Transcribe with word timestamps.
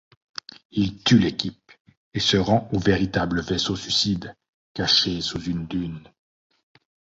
Il 0.71 1.03
tue 1.03 1.19
l'équipe, 1.19 1.71
et 2.15 2.19
se 2.19 2.35
rend 2.35 2.67
au 2.73 2.79
véritable 2.79 3.39
vaisseau 3.43 3.75
suicide, 3.75 4.35
caché 4.73 5.21
sous 5.21 5.43
une 5.43 5.67
dune. 5.67 6.01